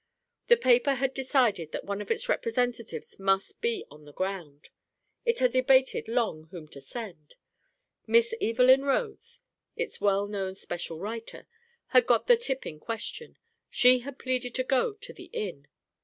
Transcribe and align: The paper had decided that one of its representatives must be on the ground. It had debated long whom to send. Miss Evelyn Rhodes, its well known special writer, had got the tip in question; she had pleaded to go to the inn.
The 0.47 0.57
paper 0.57 0.95
had 0.95 1.13
decided 1.13 1.71
that 1.73 1.83
one 1.85 2.01
of 2.01 2.09
its 2.09 2.27
representatives 2.27 3.19
must 3.19 3.61
be 3.61 3.85
on 3.91 4.03
the 4.05 4.11
ground. 4.13 4.71
It 5.25 5.37
had 5.37 5.51
debated 5.51 6.07
long 6.07 6.47
whom 6.49 6.67
to 6.69 6.81
send. 6.81 7.35
Miss 8.07 8.33
Evelyn 8.41 8.81
Rhodes, 8.83 9.41
its 9.75 10.01
well 10.01 10.25
known 10.25 10.55
special 10.55 10.97
writer, 10.99 11.45
had 11.89 12.07
got 12.07 12.25
the 12.25 12.35
tip 12.35 12.65
in 12.65 12.79
question; 12.79 13.37
she 13.69 13.99
had 13.99 14.17
pleaded 14.17 14.55
to 14.55 14.63
go 14.63 14.93
to 14.93 15.13
the 15.13 15.25
inn. 15.33 15.67